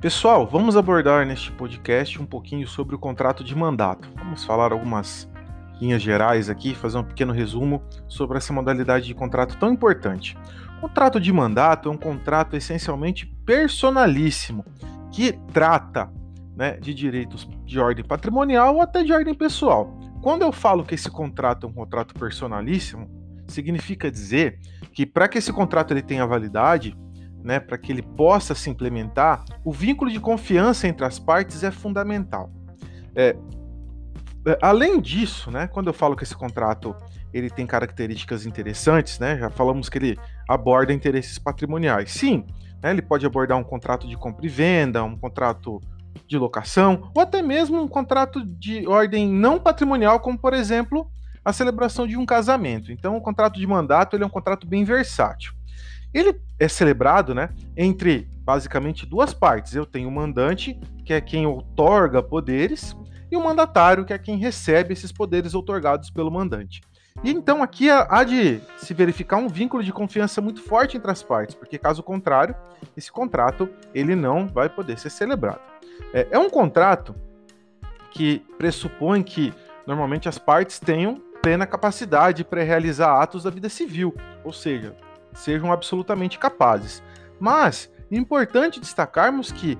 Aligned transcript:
Pessoal, 0.00 0.46
vamos 0.46 0.78
abordar 0.78 1.26
neste 1.26 1.52
podcast 1.52 2.18
um 2.22 2.24
pouquinho 2.24 2.66
sobre 2.66 2.94
o 2.94 2.98
contrato 2.98 3.44
de 3.44 3.54
mandato. 3.54 4.10
Vamos 4.16 4.42
falar 4.42 4.72
algumas 4.72 5.30
linhas 5.78 6.00
gerais 6.00 6.48
aqui, 6.48 6.74
fazer 6.74 6.96
um 6.96 7.04
pequeno 7.04 7.34
resumo 7.34 7.82
sobre 8.08 8.38
essa 8.38 8.50
modalidade 8.50 9.04
de 9.04 9.14
contrato 9.14 9.58
tão 9.58 9.70
importante. 9.70 10.38
O 10.78 10.88
contrato 10.88 11.20
de 11.20 11.30
mandato 11.30 11.90
é 11.90 11.92
um 11.92 11.98
contrato 11.98 12.56
essencialmente 12.56 13.26
personalíssimo 13.44 14.64
que 15.12 15.32
trata 15.52 16.10
né, 16.56 16.78
de 16.78 16.94
direitos 16.94 17.46
de 17.66 17.78
ordem 17.78 18.02
patrimonial 18.02 18.76
ou 18.76 18.80
até 18.80 19.02
de 19.02 19.12
ordem 19.12 19.34
pessoal. 19.34 20.00
Quando 20.22 20.40
eu 20.40 20.50
falo 20.50 20.82
que 20.82 20.94
esse 20.94 21.10
contrato 21.10 21.66
é 21.66 21.68
um 21.68 21.74
contrato 21.74 22.14
personalíssimo, 22.14 23.06
significa 23.46 24.10
dizer 24.10 24.60
que 24.94 25.04
para 25.04 25.28
que 25.28 25.36
esse 25.36 25.52
contrato 25.52 25.92
ele 25.92 26.00
tenha 26.00 26.26
validade, 26.26 26.96
né, 27.42 27.58
para 27.60 27.78
que 27.78 27.92
ele 27.92 28.02
possa 28.02 28.54
se 28.54 28.70
implementar, 28.70 29.44
o 29.64 29.72
vínculo 29.72 30.10
de 30.10 30.20
confiança 30.20 30.86
entre 30.86 31.04
as 31.04 31.18
partes 31.18 31.62
é 31.62 31.70
fundamental. 31.70 32.50
É, 33.14 33.36
é, 34.46 34.58
além 34.62 35.00
disso, 35.00 35.50
né, 35.50 35.66
quando 35.66 35.88
eu 35.88 35.92
falo 35.92 36.16
que 36.16 36.24
esse 36.24 36.34
contrato 36.34 36.94
ele 37.32 37.48
tem 37.48 37.66
características 37.66 38.46
interessantes, 38.46 39.18
né, 39.18 39.38
já 39.38 39.50
falamos 39.50 39.88
que 39.88 39.98
ele 39.98 40.18
aborda 40.48 40.92
interesses 40.92 41.38
patrimoniais. 41.38 42.10
Sim, 42.10 42.44
né, 42.82 42.90
ele 42.90 43.02
pode 43.02 43.24
abordar 43.24 43.58
um 43.58 43.64
contrato 43.64 44.08
de 44.08 44.16
compra 44.16 44.44
e 44.44 44.48
venda, 44.48 45.02
um 45.04 45.16
contrato 45.16 45.80
de 46.26 46.36
locação, 46.38 47.10
ou 47.14 47.22
até 47.22 47.40
mesmo 47.42 47.80
um 47.80 47.88
contrato 47.88 48.44
de 48.44 48.86
ordem 48.86 49.28
não 49.28 49.60
patrimonial, 49.60 50.20
como 50.20 50.38
por 50.38 50.54
exemplo 50.54 51.10
a 51.44 51.52
celebração 51.52 52.06
de 52.06 52.16
um 52.16 52.26
casamento. 52.26 52.92
Então, 52.92 53.16
o 53.16 53.20
contrato 53.20 53.58
de 53.58 53.66
mandato 53.66 54.16
ele 54.16 54.24
é 54.24 54.26
um 54.26 54.30
contrato 54.30 54.66
bem 54.66 54.84
versátil. 54.84 55.52
Ele 56.12 56.40
é 56.58 56.68
celebrado 56.68 57.34
né, 57.34 57.50
entre 57.76 58.28
basicamente 58.42 59.06
duas 59.06 59.32
partes. 59.32 59.74
Eu 59.74 59.86
tenho 59.86 60.08
o 60.08 60.12
mandante, 60.12 60.78
que 61.04 61.12
é 61.12 61.20
quem 61.20 61.46
outorga 61.46 62.22
poderes, 62.22 62.96
e 63.30 63.36
o 63.36 63.42
mandatário, 63.42 64.04
que 64.04 64.12
é 64.12 64.18
quem 64.18 64.36
recebe 64.36 64.92
esses 64.92 65.12
poderes 65.12 65.54
outorgados 65.54 66.10
pelo 66.10 66.30
mandante. 66.30 66.80
E 67.22 67.30
então 67.30 67.62
aqui 67.62 67.90
há 67.90 68.24
de 68.24 68.60
se 68.78 68.94
verificar 68.94 69.36
um 69.36 69.48
vínculo 69.48 69.82
de 69.82 69.92
confiança 69.92 70.40
muito 70.40 70.62
forte 70.62 70.96
entre 70.96 71.10
as 71.10 71.22
partes, 71.22 71.54
porque 71.54 71.78
caso 71.78 72.02
contrário, 72.02 72.54
esse 72.96 73.10
contrato 73.10 73.68
ele 73.94 74.16
não 74.16 74.48
vai 74.48 74.68
poder 74.68 74.98
ser 74.98 75.10
celebrado. 75.10 75.60
É, 76.14 76.28
é 76.30 76.38
um 76.38 76.48
contrato 76.48 77.14
que 78.10 78.44
pressupõe 78.56 79.22
que 79.22 79.52
normalmente 79.86 80.28
as 80.28 80.38
partes 80.38 80.80
tenham 80.80 81.22
plena 81.42 81.66
capacidade 81.66 82.44
para 82.44 82.62
realizar 82.62 83.20
atos 83.20 83.44
da 83.44 83.50
vida 83.50 83.68
civil, 83.68 84.14
ou 84.42 84.52
seja, 84.52 84.94
sejam 85.32 85.72
absolutamente 85.72 86.38
capazes. 86.38 87.02
Mas 87.38 87.90
é 88.10 88.16
importante 88.16 88.80
destacarmos 88.80 89.50
que 89.50 89.78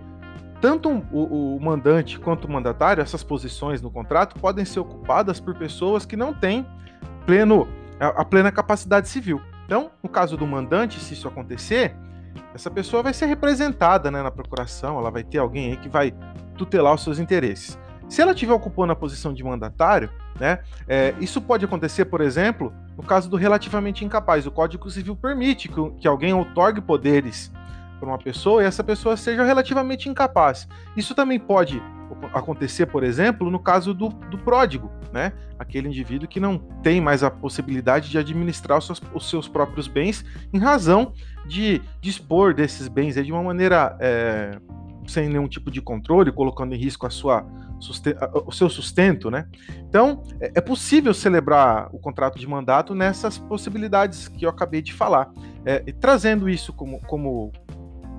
tanto 0.60 0.90
o, 1.10 1.56
o, 1.56 1.60
mandante 1.60 2.18
quanto 2.18 2.44
o 2.44 2.50
mandatário, 2.50 3.00
essas 3.00 3.24
posições 3.24 3.80
no 3.80 3.90
contrato 3.90 4.38
podem 4.38 4.64
ser 4.64 4.80
ocupadas 4.80 5.40
por 5.40 5.54
pessoas 5.54 6.04
que 6.04 6.16
não 6.16 6.34
têm 6.34 6.66
pleno, 7.24 7.66
a, 7.98 8.08
a 8.08 8.24
plena 8.24 8.52
capacidade 8.52 9.08
civil. 9.08 9.40
Então, 9.64 9.90
no 10.02 10.08
caso 10.08 10.36
do 10.36 10.46
mandante, 10.46 11.00
se 11.00 11.14
isso 11.14 11.26
acontecer, 11.26 11.94
essa 12.54 12.70
pessoa 12.70 13.02
vai 13.02 13.14
ser 13.14 13.26
representada 13.26 14.10
né, 14.10 14.22
na 14.22 14.30
procuração, 14.30 14.98
ela 14.98 15.10
vai 15.10 15.24
ter 15.24 15.38
alguém 15.38 15.70
aí 15.70 15.76
que 15.76 15.88
vai 15.88 16.12
tutelar 16.56 16.94
os 16.94 17.02
seus 17.02 17.18
interesses. 17.18 17.78
Se 18.08 18.20
ela 18.20 18.32
estiver 18.32 18.52
ocupando 18.52 18.92
a 18.92 18.96
posição 18.96 19.32
de 19.32 19.42
mandatário, 19.44 20.10
né, 20.38 20.58
é, 20.88 21.14
isso 21.20 21.40
pode 21.40 21.64
acontecer, 21.64 22.06
por 22.06 22.20
exemplo, 22.20 22.72
no 23.00 23.06
caso 23.06 23.30
do 23.30 23.36
relativamente 23.36 24.04
incapaz. 24.04 24.46
O 24.46 24.50
Código 24.50 24.90
Civil 24.90 25.16
permite 25.16 25.68
que, 25.68 25.90
que 25.92 26.06
alguém 26.06 26.34
outorgue 26.34 26.82
poderes 26.82 27.50
para 27.98 28.06
uma 28.06 28.18
pessoa 28.18 28.62
e 28.62 28.66
essa 28.66 28.84
pessoa 28.84 29.16
seja 29.16 29.42
relativamente 29.42 30.08
incapaz. 30.08 30.68
Isso 30.94 31.14
também 31.14 31.38
pode 31.38 31.82
acontecer, 32.34 32.86
por 32.86 33.02
exemplo, 33.02 33.50
no 33.50 33.58
caso 33.58 33.94
do, 33.94 34.08
do 34.08 34.36
pródigo, 34.36 34.91
né? 35.12 35.32
Aquele 35.58 35.88
indivíduo 35.88 36.28
que 36.28 36.38
não 36.38 36.58
tem 36.58 37.00
mais 37.00 37.22
a 37.22 37.30
possibilidade 37.30 38.10
de 38.10 38.19
administrar 38.19 38.78
os 38.78 38.86
seus, 38.86 39.02
os 39.14 39.30
seus 39.30 39.48
próprios 39.48 39.88
bens 39.88 40.25
em 40.52 40.58
razão 40.58 41.14
de 41.46 41.80
dispor 42.02 42.52
desses 42.52 42.86
bens 42.86 43.14
de 43.14 43.32
uma 43.32 43.42
maneira 43.42 43.96
é, 43.98 44.58
sem 45.06 45.28
nenhum 45.28 45.49
tipo 45.49 45.71
de 45.71 45.81
controle, 45.81 46.33
colocando 46.33 46.75
em 46.75 46.78
risco 46.78 47.06
a 47.06 47.11
sua, 47.11 47.47
o 48.47 48.53
seu 48.53 48.69
sustento, 48.69 49.31
né? 49.31 49.47
Então, 49.88 50.22
é, 50.41 50.53
é 50.56 50.61
possível 50.61 51.12
celebrar 51.15 51.88
o 51.93 51.99
contrato 51.99 52.38
de 52.38 52.47
mandato 52.47 52.94
nessas 52.94 53.38
possibilidades 53.38 54.28
que 54.28 54.44
eu 54.44 54.50
acabei 54.50 54.83
de 54.83 54.93
falar. 54.93 55.31
É, 55.65 55.83
e 55.87 55.93
trazendo 55.93 56.49
isso 56.49 56.72
como, 56.72 57.00
como 57.03 57.53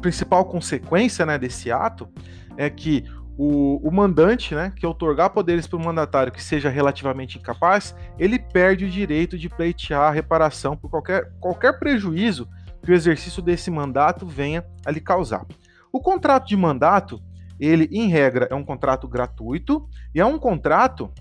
principal 0.02 0.46
consequência 0.46 1.25
né, 1.25 1.38
desse 1.38 1.72
ato, 1.72 2.09
é 2.58 2.69
que 2.69 3.06
o, 3.38 3.88
o 3.88 3.92
mandante, 3.92 4.53
né, 4.53 4.74
que 4.75 4.86
otorgar 4.86 5.30
poderes 5.30 5.66
para 5.66 5.78
o 5.78 5.84
mandatário 5.84 6.31
que 6.31 6.44
seja 6.44 6.69
relativamente 6.69 7.38
incapaz, 7.38 7.96
ele 8.19 8.38
perde 8.38 8.86
o 8.86 8.90
direito 8.90 9.38
de 9.38 9.50
pleitear 9.50 10.09
a 10.09 10.12
reparação 10.12 10.75
por 10.75 10.90
qualquer, 10.90 11.31
qualquer 11.40 11.80
prejuízo 11.80 12.48
que 12.84 12.92
o 12.92 12.94
exercício 12.94 13.42
desse 13.42 13.69
mandato 13.69 14.25
venha 14.25 14.66
a 14.86 14.92
lhe 14.92 15.00
causar. 15.00 15.46
O 15.91 16.00
contrato 16.00 16.47
de 16.47 16.56
mandato 16.56 17.22
ele, 17.59 17.88
em 17.91 18.07
regra, 18.07 18.47
é 18.50 18.56
um 18.56 18.63
contrato 18.63 19.07
gratuito 19.07 19.88
e 20.16 20.19
é 20.19 20.25
um 20.25 20.40
contrato 20.40 21.12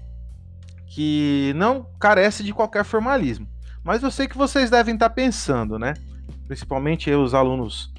que 0.86 1.52
não 1.54 1.86
carece 2.00 2.42
de 2.42 2.54
qualquer 2.54 2.82
formalismo. 2.82 3.46
Mas 3.84 4.02
eu 4.02 4.10
sei 4.10 4.26
que 4.26 4.38
vocês 4.38 4.70
devem 4.70 4.94
estar 4.94 5.10
pensando, 5.10 5.78
né? 5.78 5.94
Principalmente 6.46 7.10
os 7.10 7.34
alunos, 7.34 7.92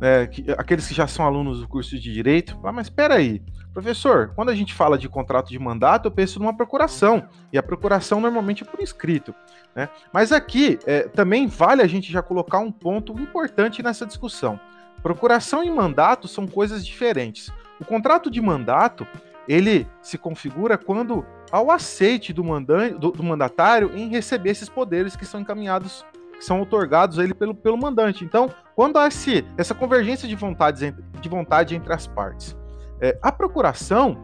é, 0.00 0.26
que, 0.26 0.50
aqueles 0.52 0.88
que 0.88 0.94
já 0.94 1.06
são 1.06 1.24
alunos 1.24 1.60
do 1.60 1.68
curso 1.68 1.98
de 1.98 2.12
Direito. 2.12 2.58
Ah, 2.64 2.72
mas 2.72 2.86
espera 2.86 3.14
aí, 3.14 3.42
professor, 3.72 4.32
quando 4.34 4.48
a 4.48 4.54
gente 4.54 4.72
fala 4.72 4.98
de 4.98 5.08
contrato 5.08 5.50
de 5.50 5.58
mandato, 5.58 6.06
eu 6.06 6.12
penso 6.12 6.38
numa 6.38 6.56
procuração. 6.56 7.28
E 7.52 7.58
a 7.58 7.62
procuração 7.62 8.20
normalmente 8.20 8.62
é 8.62 8.66
por 8.66 8.80
escrito. 8.80 9.34
Né? 9.76 9.88
Mas 10.12 10.32
aqui 10.32 10.78
é, 10.86 11.02
também 11.02 11.46
vale 11.46 11.82
a 11.82 11.86
gente 11.86 12.10
já 12.10 12.22
colocar 12.22 12.58
um 12.58 12.72
ponto 12.72 13.12
importante 13.20 13.82
nessa 13.82 14.06
discussão. 14.06 14.58
Procuração 15.02 15.64
e 15.64 15.70
mandato 15.70 16.28
são 16.28 16.46
coisas 16.46 16.86
diferentes. 16.86 17.50
O 17.80 17.84
contrato 17.84 18.30
de 18.30 18.40
mandato, 18.40 19.06
ele 19.48 19.86
se 20.00 20.16
configura 20.16 20.78
quando 20.78 21.26
ao 21.50 21.70
aceite 21.70 22.32
do, 22.32 22.44
mandante, 22.44 22.94
do, 22.94 23.10
do 23.10 23.22
mandatário 23.22 23.90
em 23.94 24.08
receber 24.08 24.50
esses 24.50 24.68
poderes 24.68 25.16
que 25.16 25.26
são 25.26 25.40
encaminhados, 25.40 26.06
que 26.38 26.44
são 26.44 26.60
otorgados 26.62 27.18
a 27.18 27.24
ele 27.24 27.34
pelo, 27.34 27.54
pelo 27.54 27.76
mandante. 27.76 28.24
Então, 28.24 28.48
quando 28.74 28.98
há 28.98 29.08
esse, 29.08 29.44
essa 29.58 29.74
convergência 29.74 30.28
de, 30.28 30.36
vontades, 30.36 30.94
de 31.20 31.28
vontade 31.28 31.74
entre 31.74 31.92
as 31.92 32.06
partes. 32.06 32.56
É, 33.00 33.18
a 33.20 33.32
procuração, 33.32 34.16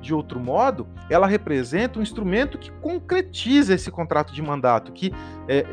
de 0.00 0.14
outro 0.14 0.40
modo, 0.40 0.88
ela 1.08 1.26
representa 1.26 1.98
um 1.98 2.02
instrumento 2.02 2.58
que 2.58 2.72
concretiza 2.72 3.74
esse 3.74 3.90
contrato 3.90 4.32
de 4.32 4.42
mandato, 4.42 4.90
que 4.90 5.12
é, 5.46 5.66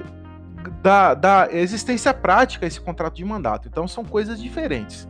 dá, 0.81 1.13
dá 1.13 1.47
existência 1.51 2.13
prática 2.13 2.65
esse 2.65 2.79
contrato 2.79 3.15
de 3.15 3.25
mandato. 3.25 3.67
Então, 3.67 3.87
são 3.87 4.03
coisas 4.03 4.41
diferentes, 4.41 5.07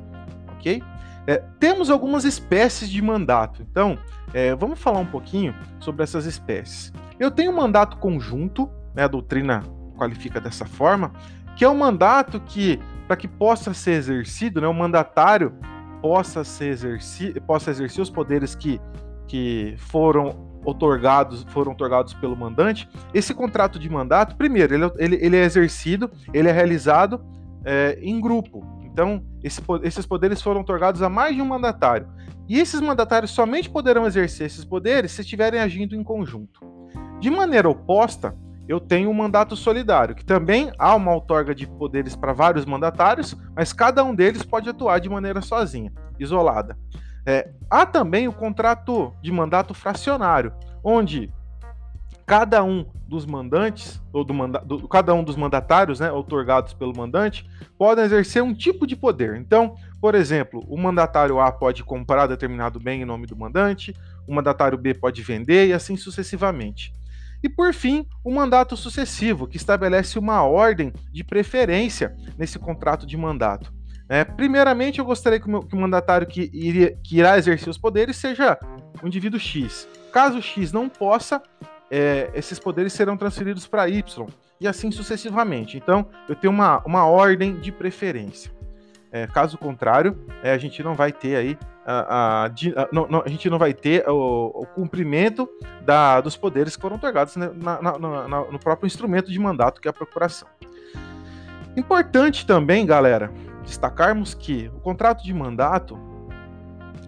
ok? 0.57 0.83
É, 1.27 1.43
temos 1.59 1.89
algumas 1.89 2.25
espécies 2.25 2.89
de 2.89 3.01
mandato, 3.01 3.61
então 3.61 3.99
é, 4.33 4.55
vamos 4.55 4.79
falar 4.79 4.99
um 4.99 5.05
pouquinho 5.05 5.53
sobre 5.79 6.03
essas 6.03 6.25
espécies. 6.25 6.91
Eu 7.19 7.29
tenho 7.29 7.51
um 7.51 7.55
mandato 7.55 7.97
conjunto, 7.97 8.69
né, 8.95 9.03
a 9.03 9.07
doutrina 9.07 9.63
qualifica 9.95 10.41
dessa 10.41 10.65
forma, 10.65 11.11
que 11.55 11.63
é 11.63 11.69
um 11.69 11.75
mandato 11.75 12.39
que, 12.39 12.79
para 13.05 13.15
que 13.15 13.27
possa 13.27 13.73
ser 13.73 13.91
exercido, 13.91 14.59
né, 14.59 14.67
o 14.67 14.73
mandatário 14.73 15.53
possa, 16.01 16.43
ser 16.43 16.71
exerci 16.71 17.39
possa 17.41 17.69
exercer 17.69 18.01
os 18.01 18.09
poderes 18.09 18.55
que, 18.55 18.81
que 19.27 19.75
foram 19.77 20.48
otorgados, 20.65 21.43
foram 21.49 21.71
otorgados 21.71 22.13
pelo 22.13 22.35
mandante, 22.35 22.89
esse 23.13 23.33
contrato 23.33 23.79
de 23.79 23.89
mandato, 23.89 24.35
primeiro, 24.35 24.73
ele, 24.73 24.91
ele, 24.97 25.15
ele 25.21 25.37
é 25.37 25.43
exercido, 25.43 26.11
ele 26.33 26.49
é 26.49 26.51
realizado 26.51 27.21
é, 27.65 27.97
em 28.01 28.19
grupo. 28.19 28.63
Então, 28.83 29.23
esse, 29.43 29.61
esses 29.83 30.05
poderes 30.05 30.41
foram 30.41 30.61
otorgados 30.61 31.01
a 31.01 31.09
mais 31.09 31.35
de 31.35 31.41
um 31.41 31.45
mandatário. 31.45 32.07
E 32.47 32.59
esses 32.59 32.81
mandatários 32.81 33.31
somente 33.31 33.69
poderão 33.69 34.07
exercer 34.07 34.47
esses 34.47 34.65
poderes 34.65 35.11
se 35.11 35.21
estiverem 35.21 35.59
agindo 35.59 35.95
em 35.95 36.03
conjunto. 36.03 36.59
De 37.19 37.29
maneira 37.29 37.69
oposta, 37.69 38.35
eu 38.67 38.79
tenho 38.79 39.09
um 39.09 39.13
mandato 39.13 39.55
solidário, 39.55 40.15
que 40.15 40.25
também 40.25 40.71
há 40.77 40.95
uma 40.95 41.13
outorga 41.13 41.55
de 41.55 41.67
poderes 41.67 42.15
para 42.15 42.33
vários 42.33 42.65
mandatários, 42.65 43.35
mas 43.55 43.73
cada 43.73 44.03
um 44.03 44.13
deles 44.13 44.43
pode 44.43 44.69
atuar 44.69 44.99
de 44.99 45.09
maneira 45.09 45.41
sozinha, 45.41 45.91
isolada. 46.19 46.77
É, 47.29 47.47
há 47.69 47.85
também 47.85 48.27
o 48.27 48.33
contrato 48.33 49.13
de 49.21 49.31
mandato 49.31 49.75
fracionário, 49.75 50.51
onde 50.83 51.31
cada 52.25 52.63
um 52.63 52.83
dos 53.07 53.23
mandantes, 53.23 54.01
ou 54.11 54.23
do, 54.23 54.33
manda, 54.33 54.57
do 54.65 54.87
cada 54.87 55.13
um 55.13 55.23
dos 55.23 55.35
mandatários, 55.35 55.99
né, 55.99 56.11
otorgados 56.11 56.73
pelo 56.73 56.91
mandante, 56.97 57.47
podem 57.77 58.03
exercer 58.03 58.41
um 58.41 58.51
tipo 58.51 58.87
de 58.87 58.95
poder. 58.95 59.35
Então, 59.35 59.75
por 60.01 60.15
exemplo, 60.15 60.65
o 60.67 60.75
mandatário 60.75 61.39
A 61.39 61.51
pode 61.51 61.83
comprar 61.83 62.25
determinado 62.25 62.79
bem 62.79 63.03
em 63.03 63.05
nome 63.05 63.27
do 63.27 63.35
mandante, 63.35 63.95
o 64.27 64.33
mandatário 64.33 64.75
B 64.75 64.95
pode 64.95 65.21
vender 65.21 65.67
e 65.67 65.73
assim 65.73 65.95
sucessivamente. 65.95 66.91
E 67.43 67.47
por 67.47 67.75
fim, 67.75 68.07
o 68.23 68.33
mandato 68.33 68.75
sucessivo, 68.75 69.47
que 69.47 69.57
estabelece 69.57 70.17
uma 70.17 70.41
ordem 70.41 70.91
de 71.11 71.23
preferência 71.23 72.15
nesse 72.39 72.57
contrato 72.57 73.05
de 73.05 73.15
mandato. 73.15 73.71
É, 74.09 74.23
primeiramente, 74.23 74.97
eu 74.97 75.05
gostaria 75.05 75.39
que 75.39 75.45
o, 75.45 75.51
meu, 75.51 75.61
que 75.61 75.75
o 75.75 75.79
mandatário 75.79 76.25
que, 76.25 76.49
iria, 76.51 76.97
que 77.03 77.19
irá 77.19 77.37
exercer 77.37 77.69
os 77.69 77.77
poderes 77.77 78.17
seja 78.17 78.57
o 79.03 79.07
indivíduo 79.07 79.39
X. 79.39 79.87
Caso 80.11 80.41
X 80.41 80.71
não 80.71 80.89
possa, 80.89 81.41
é, 81.91 82.31
esses 82.33 82.57
poderes 82.57 82.91
serão 82.91 83.15
transferidos 83.15 83.67
para 83.67 83.87
Y 83.87 84.27
e 84.59 84.67
assim 84.67 84.91
sucessivamente. 84.91 85.77
Então, 85.77 86.07
eu 86.27 86.35
tenho 86.35 86.51
uma, 86.51 86.79
uma 86.85 87.05
ordem 87.05 87.59
de 87.59 87.71
preferência. 87.71 88.51
É, 89.11 89.27
caso 89.27 89.57
contrário, 89.57 90.17
é, 90.43 90.51
a 90.51 90.57
gente 90.57 90.83
não 90.83 90.95
vai 90.95 91.11
ter 91.11 91.35
aí 91.35 91.57
a, 91.85 91.93
a, 91.93 92.45
a, 92.45 92.51
não, 92.91 93.07
não, 93.07 93.23
a 93.25 93.29
gente 93.29 93.49
não 93.49 93.57
vai 93.57 93.73
ter 93.73 94.07
o, 94.07 94.51
o 94.53 94.65
cumprimento 94.67 95.49
da, 95.81 96.21
dos 96.21 96.37
poderes 96.37 96.75
que 96.75 96.81
foram 96.81 96.97
otorgados 96.97 97.35
né, 97.35 97.49
na, 97.55 97.81
na, 97.81 97.97
na, 97.99 98.41
no 98.51 98.59
próprio 98.59 98.85
instrumento 98.85 99.31
de 99.31 99.39
mandato 99.39 99.81
que 99.81 99.87
é 99.87 99.91
a 99.91 99.93
procuração. 99.93 100.47
Importante 101.75 102.45
também, 102.45 102.85
galera, 102.85 103.31
destacarmos 103.63 104.33
que 104.33 104.71
o 104.75 104.79
contrato 104.79 105.23
de 105.23 105.33
mandato 105.33 105.97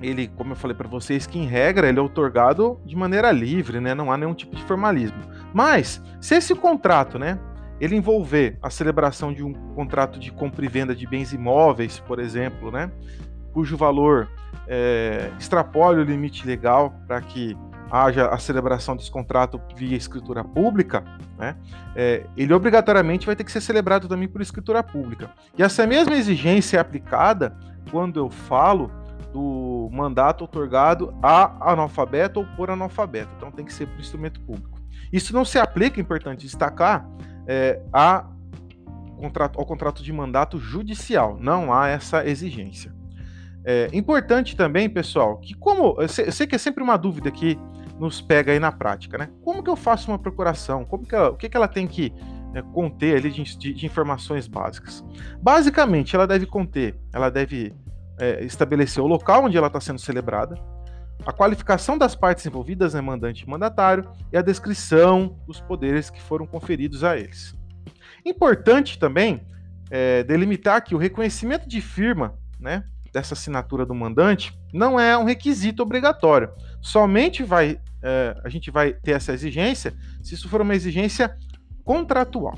ele, 0.01 0.27
como 0.29 0.53
eu 0.53 0.55
falei 0.55 0.75
para 0.75 0.87
vocês, 0.87 1.27
que 1.27 1.37
em 1.37 1.45
regra 1.45 1.87
ele 1.87 1.99
é 1.99 2.01
otorgado 2.01 2.79
de 2.85 2.95
maneira 2.95 3.31
livre, 3.31 3.79
né? 3.79 3.93
Não 3.93 4.11
há 4.11 4.17
nenhum 4.17 4.33
tipo 4.33 4.55
de 4.55 4.63
formalismo. 4.63 5.19
Mas 5.53 6.01
se 6.19 6.35
esse 6.35 6.55
contrato, 6.55 7.19
né, 7.19 7.39
ele 7.79 7.95
envolver 7.95 8.57
a 8.61 8.69
celebração 8.69 9.33
de 9.33 9.43
um 9.43 9.53
contrato 9.75 10.19
de 10.19 10.31
compra 10.31 10.65
e 10.65 10.67
venda 10.67 10.95
de 10.95 11.05
bens 11.05 11.33
imóveis, 11.33 11.99
por 11.99 12.19
exemplo, 12.19 12.71
né, 12.71 12.91
cujo 13.53 13.77
valor 13.77 14.27
é, 14.67 15.31
extrapole 15.39 16.01
o 16.01 16.03
limite 16.03 16.47
legal 16.47 16.93
para 17.07 17.21
que 17.21 17.55
haja 17.91 18.27
a 18.27 18.37
celebração 18.37 18.95
desse 18.95 19.11
contrato 19.11 19.61
via 19.75 19.97
escritura 19.97 20.43
pública, 20.43 21.03
né, 21.37 21.57
é, 21.95 22.25
ele 22.37 22.53
obrigatoriamente 22.53 23.25
vai 23.25 23.35
ter 23.35 23.43
que 23.43 23.51
ser 23.51 23.61
celebrado 23.61 24.07
também 24.07 24.27
por 24.27 24.41
escritura 24.41 24.81
pública. 24.81 25.29
E 25.57 25.61
essa 25.61 25.85
mesma 25.85 26.15
exigência 26.15 26.77
é 26.77 26.79
aplicada 26.79 27.55
quando 27.91 28.17
eu 28.17 28.29
falo 28.29 28.89
do 29.33 29.89
mandato 29.91 30.43
otorgado 30.43 31.13
a 31.21 31.71
analfabeto 31.71 32.39
ou 32.39 32.45
por 32.55 32.69
analfabeto. 32.69 33.29
Então 33.37 33.51
tem 33.51 33.65
que 33.65 33.73
ser 33.73 33.87
por 33.87 33.99
instrumento 33.99 34.39
público. 34.41 34.79
Isso 35.11 35.33
não 35.33 35.43
se 35.43 35.59
aplica, 35.59 35.99
é 35.99 36.01
importante 36.01 36.45
destacar, 36.45 37.05
é, 37.45 37.81
a 37.91 38.25
contrato, 39.17 39.59
ao 39.59 39.65
contrato 39.65 40.03
de 40.03 40.11
mandato 40.13 40.59
judicial. 40.59 41.37
Não 41.39 41.73
há 41.73 41.87
essa 41.87 42.25
exigência. 42.25 42.93
É 43.63 43.89
importante 43.93 44.55
também, 44.55 44.89
pessoal, 44.89 45.37
que 45.37 45.53
como 45.53 46.01
eu 46.01 46.07
sei, 46.07 46.27
eu 46.27 46.31
sei, 46.31 46.47
que 46.47 46.55
é 46.55 46.57
sempre 46.57 46.83
uma 46.83 46.97
dúvida 46.97 47.29
que 47.29 47.59
nos 48.01 48.19
pega 48.19 48.51
aí 48.51 48.59
na 48.59 48.71
prática, 48.71 49.15
né? 49.15 49.29
Como 49.43 49.63
que 49.63 49.69
eu 49.69 49.75
faço 49.75 50.09
uma 50.09 50.17
procuração? 50.17 50.83
Como 50.83 51.05
que 51.05 51.13
ela, 51.13 51.29
o 51.29 51.37
que, 51.37 51.47
que 51.47 51.55
ela 51.55 51.67
tem 51.67 51.85
que 51.85 52.11
é, 52.55 52.61
conter 52.73 53.15
ali 53.15 53.29
de, 53.29 53.43
de, 53.55 53.73
de, 53.73 53.85
informações 53.85 54.47
básicas? 54.47 55.05
Basicamente, 55.39 56.15
ela 56.15 56.25
deve 56.25 56.47
conter, 56.47 56.97
ela 57.13 57.29
deve 57.29 57.75
é, 58.19 58.43
estabelecer 58.43 59.03
o 59.03 59.07
local 59.07 59.45
onde 59.45 59.55
ela 59.55 59.67
está 59.67 59.79
sendo 59.79 59.99
celebrada, 59.99 60.55
a 61.23 61.31
qualificação 61.31 61.95
das 61.95 62.15
partes 62.15 62.43
envolvidas, 62.43 62.95
né, 62.95 63.01
mandante 63.01 63.43
e 63.43 63.47
mandatário, 63.47 64.09
e 64.33 64.37
a 64.37 64.41
descrição 64.41 65.37
dos 65.45 65.61
poderes 65.61 66.09
que 66.09 66.19
foram 66.19 66.47
conferidos 66.47 67.03
a 67.03 67.15
eles. 67.15 67.53
Importante 68.25 68.97
também 68.97 69.45
é, 69.91 70.23
delimitar 70.23 70.83
que 70.83 70.95
o 70.95 70.97
reconhecimento 70.97 71.69
de 71.69 71.79
firma 71.79 72.33
né, 72.59 72.83
dessa 73.13 73.35
assinatura 73.35 73.85
do 73.85 73.93
mandante 73.93 74.59
não 74.73 74.99
é 74.99 75.15
um 75.15 75.23
requisito 75.23 75.83
obrigatório. 75.83 76.49
Somente 76.81 77.43
vai 77.43 77.79
é, 78.01 78.35
a 78.43 78.49
gente 78.49 78.71
vai 78.71 78.93
ter 78.93 79.11
essa 79.11 79.33
exigência 79.33 79.93
se 80.21 80.33
isso 80.33 80.49
for 80.49 80.61
uma 80.61 80.75
exigência 80.75 81.35
contratual. 81.83 82.55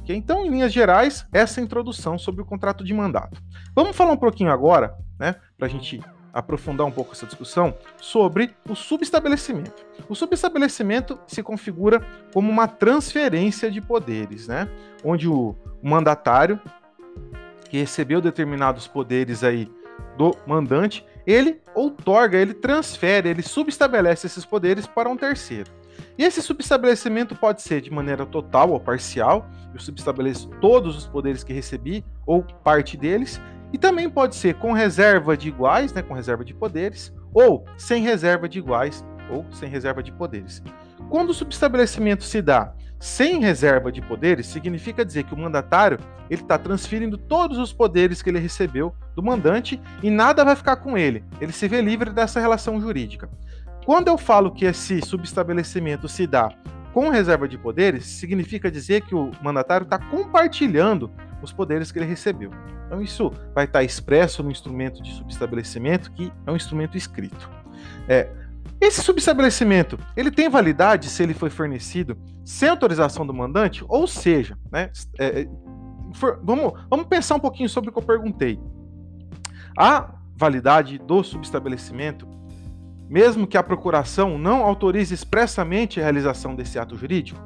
Okay? 0.00 0.16
Então, 0.16 0.44
em 0.44 0.50
linhas 0.50 0.72
gerais, 0.72 1.26
essa 1.32 1.60
é 1.60 1.64
introdução 1.64 2.18
sobre 2.18 2.42
o 2.42 2.44
contrato 2.44 2.84
de 2.84 2.92
mandato. 2.92 3.40
Vamos 3.74 3.96
falar 3.96 4.12
um 4.12 4.16
pouquinho 4.16 4.50
agora, 4.50 4.94
né, 5.18 5.36
para 5.56 5.66
a 5.66 5.70
gente 5.70 6.00
aprofundar 6.32 6.86
um 6.86 6.92
pouco 6.92 7.12
essa 7.12 7.26
discussão, 7.26 7.74
sobre 8.00 8.54
o 8.68 8.74
subestabelecimento. 8.74 9.84
O 10.08 10.14
subestabelecimento 10.14 11.18
se 11.26 11.42
configura 11.42 12.06
como 12.32 12.50
uma 12.50 12.68
transferência 12.68 13.70
de 13.70 13.80
poderes, 13.80 14.46
né, 14.46 14.68
onde 15.04 15.28
o 15.28 15.56
mandatário 15.82 16.60
que 17.68 17.78
recebeu 17.78 18.20
determinados 18.20 18.86
poderes 18.86 19.44
aí 19.44 19.70
do 20.16 20.36
mandante, 20.46 21.04
ele 21.26 21.60
outorga, 21.74 22.38
ele 22.38 22.54
transfere, 22.54 23.28
ele 23.28 23.42
subestabelece 23.42 24.26
esses 24.26 24.44
poderes 24.44 24.86
para 24.86 25.08
um 25.08 25.16
terceiro. 25.16 25.70
E 26.18 26.24
esse 26.24 26.42
subestabelecimento 26.42 27.34
pode 27.34 27.62
ser 27.62 27.80
de 27.80 27.90
maneira 27.90 28.26
total 28.26 28.70
ou 28.70 28.80
parcial, 28.80 29.48
eu 29.72 29.80
subestabeleço 29.80 30.48
todos 30.60 30.96
os 30.96 31.06
poderes 31.06 31.44
que 31.44 31.52
recebi 31.52 32.04
ou 32.26 32.42
parte 32.42 32.96
deles, 32.96 33.40
e 33.72 33.78
também 33.78 34.10
pode 34.10 34.34
ser 34.34 34.54
com 34.54 34.72
reserva 34.72 35.36
de 35.36 35.48
iguais, 35.48 35.92
né, 35.92 36.02
com 36.02 36.14
reserva 36.14 36.44
de 36.44 36.52
poderes, 36.52 37.12
ou 37.32 37.64
sem 37.78 38.02
reserva 38.02 38.48
de 38.48 38.58
iguais 38.58 39.04
ou 39.30 39.46
sem 39.52 39.68
reserva 39.68 40.02
de 40.02 40.12
poderes. 40.12 40.62
Quando 41.08 41.30
o 41.30 41.34
subestabelecimento 41.34 42.24
se 42.24 42.42
dá 42.42 42.74
sem 42.98 43.40
reserva 43.40 43.90
de 43.90 44.02
poderes, 44.02 44.46
significa 44.46 45.04
dizer 45.04 45.24
que 45.24 45.32
o 45.32 45.38
mandatário 45.38 45.98
ele 46.28 46.42
está 46.42 46.58
transferindo 46.58 47.16
todos 47.16 47.58
os 47.58 47.72
poderes 47.72 48.20
que 48.20 48.28
ele 48.28 48.38
recebeu 48.38 48.94
do 49.20 49.26
mandante 49.26 49.80
e 50.02 50.10
nada 50.10 50.44
vai 50.44 50.56
ficar 50.56 50.76
com 50.76 50.96
ele. 50.96 51.22
Ele 51.40 51.52
se 51.52 51.68
vê 51.68 51.82
livre 51.82 52.10
dessa 52.10 52.40
relação 52.40 52.80
jurídica. 52.80 53.28
Quando 53.84 54.08
eu 54.08 54.16
falo 54.16 54.50
que 54.50 54.64
esse 54.64 55.00
subestabelecimento 55.02 56.08
se 56.08 56.26
dá 56.26 56.50
com 56.92 57.10
reserva 57.10 57.46
de 57.46 57.56
poderes, 57.56 58.06
significa 58.06 58.70
dizer 58.70 59.02
que 59.02 59.14
o 59.14 59.30
mandatário 59.42 59.84
está 59.84 59.98
compartilhando 59.98 61.10
os 61.42 61.52
poderes 61.52 61.92
que 61.92 61.98
ele 61.98 62.06
recebeu. 62.06 62.50
Então, 62.86 63.00
isso 63.00 63.30
vai 63.54 63.66
estar 63.66 63.84
expresso 63.84 64.42
no 64.42 64.50
instrumento 64.50 65.00
de 65.02 65.12
subestabelecimento, 65.14 66.10
que 66.12 66.32
é 66.46 66.50
um 66.50 66.56
instrumento 66.56 66.96
escrito. 66.96 67.48
É, 68.08 68.28
esse 68.80 69.02
subestabelecimento, 69.02 69.98
ele 70.16 70.30
tem 70.30 70.48
validade 70.48 71.08
se 71.08 71.22
ele 71.22 71.34
foi 71.34 71.50
fornecido 71.50 72.18
sem 72.44 72.68
autorização 72.68 73.24
do 73.24 73.32
mandante? 73.32 73.84
Ou 73.88 74.06
seja, 74.06 74.58
né, 74.72 74.90
é, 75.18 75.42
é 75.42 75.48
for, 76.14 76.40
vamos, 76.42 76.72
vamos 76.88 77.06
pensar 77.06 77.36
um 77.36 77.40
pouquinho 77.40 77.68
sobre 77.68 77.90
o 77.90 77.92
que 77.92 77.98
eu 77.98 78.02
perguntei. 78.02 78.58
A 79.76 80.14
validade 80.36 80.98
do 80.98 81.22
subestabelecimento, 81.22 82.26
mesmo 83.08 83.46
que 83.46 83.58
a 83.58 83.62
procuração 83.62 84.38
não 84.38 84.62
autorize 84.62 85.14
expressamente 85.14 86.00
a 86.00 86.02
realização 86.02 86.54
desse 86.54 86.78
ato 86.78 86.96
jurídico? 86.96 87.40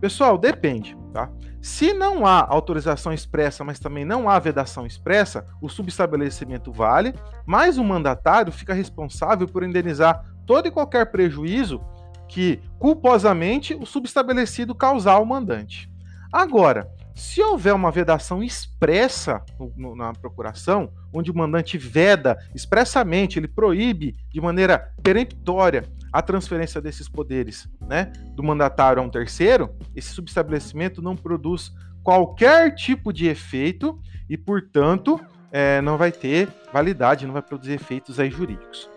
Pessoal, 0.00 0.36
depende, 0.36 0.96
tá? 1.12 1.30
Se 1.60 1.92
não 1.94 2.26
há 2.26 2.44
autorização 2.44 3.12
expressa, 3.12 3.62
mas 3.62 3.78
também 3.78 4.04
não 4.04 4.28
há 4.28 4.36
vedação 4.40 4.84
expressa, 4.84 5.46
o 5.60 5.68
subestabelecimento 5.68 6.72
vale, 6.72 7.14
mas 7.46 7.78
o 7.78 7.84
mandatário 7.84 8.52
fica 8.52 8.74
responsável 8.74 9.46
por 9.46 9.62
indenizar 9.62 10.24
todo 10.44 10.66
e 10.66 10.72
qualquer 10.72 11.12
prejuízo 11.12 11.80
que 12.28 12.60
culposamente 12.80 13.74
o 13.74 13.86
subestabelecido 13.86 14.74
causar 14.74 15.12
ao 15.12 15.24
mandante. 15.24 15.88
Agora, 16.32 16.90
se 17.14 17.42
houver 17.42 17.74
uma 17.74 17.90
vedação 17.90 18.42
expressa 18.42 19.42
no, 19.58 19.72
no, 19.76 19.96
na 19.96 20.12
procuração, 20.12 20.92
onde 21.12 21.30
o 21.30 21.36
mandante 21.36 21.76
veda 21.76 22.38
expressamente, 22.54 23.38
ele 23.38 23.48
proíbe 23.48 24.16
de 24.30 24.40
maneira 24.40 24.92
peremptória 25.02 25.84
a 26.12 26.20
transferência 26.20 26.80
desses 26.80 27.08
poderes 27.08 27.68
né, 27.80 28.12
do 28.34 28.42
mandatário 28.42 29.02
a 29.02 29.04
um 29.04 29.08
terceiro, 29.08 29.74
esse 29.96 30.10
subestabelecimento 30.10 31.00
não 31.00 31.16
produz 31.16 31.72
qualquer 32.02 32.74
tipo 32.74 33.12
de 33.12 33.28
efeito 33.28 33.98
e, 34.28 34.36
portanto, 34.36 35.18
é, 35.50 35.80
não 35.80 35.96
vai 35.96 36.12
ter 36.12 36.48
validade, 36.72 37.26
não 37.26 37.32
vai 37.32 37.42
produzir 37.42 37.72
efeitos 37.72 38.20
aí 38.20 38.30
jurídicos. 38.30 38.90